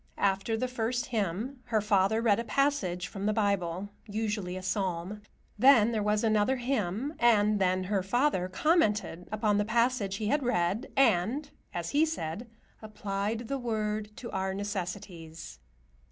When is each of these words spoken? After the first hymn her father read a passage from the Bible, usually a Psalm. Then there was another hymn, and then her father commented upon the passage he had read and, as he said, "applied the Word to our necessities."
After 0.17 0.57
the 0.57 0.67
first 0.67 1.05
hymn 1.05 1.59
her 1.65 1.79
father 1.79 2.23
read 2.23 2.39
a 2.39 2.43
passage 2.43 3.05
from 3.05 3.27
the 3.27 3.33
Bible, 3.33 3.89
usually 4.07 4.57
a 4.57 4.63
Psalm. 4.63 5.21
Then 5.59 5.91
there 5.91 6.01
was 6.01 6.23
another 6.23 6.55
hymn, 6.55 7.13
and 7.19 7.59
then 7.61 7.83
her 7.83 8.01
father 8.01 8.47
commented 8.49 9.29
upon 9.31 9.59
the 9.59 9.63
passage 9.63 10.15
he 10.15 10.25
had 10.25 10.41
read 10.41 10.91
and, 10.97 11.51
as 11.71 11.91
he 11.91 12.03
said, 12.03 12.49
"applied 12.81 13.47
the 13.47 13.59
Word 13.59 14.09
to 14.17 14.31
our 14.31 14.55
necessities." 14.55 15.59